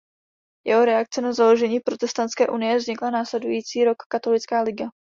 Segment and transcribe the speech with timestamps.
[0.67, 4.85] Jako reakci na založení Protestantské unie vznikla následující rok Katolická liga.